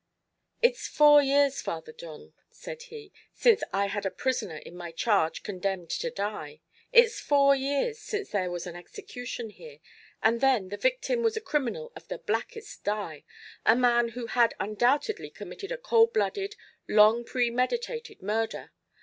[0.63, 5.43] "It's four years, Father John," said he, "since I had a prisoner in my charge
[5.43, 6.61] condemned to die.
[6.91, 9.77] It's four years since there was an execution here,
[10.23, 13.25] and then the victim was a criminal of the blackest dye
[13.63, 16.55] a man who had undoubtedly committed a cold blooded,
[16.87, 18.71] long premeditated murder.